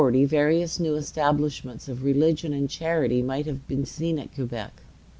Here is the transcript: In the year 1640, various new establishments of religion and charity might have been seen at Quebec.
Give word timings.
In 0.01 0.13
the 0.13 0.17
year 0.17 0.23
1640, 0.23 0.41
various 0.41 0.79
new 0.79 0.95
establishments 0.95 1.87
of 1.87 2.01
religion 2.03 2.53
and 2.53 2.67
charity 2.67 3.21
might 3.21 3.45
have 3.45 3.67
been 3.67 3.85
seen 3.85 4.17
at 4.17 4.33
Quebec. 4.33 4.73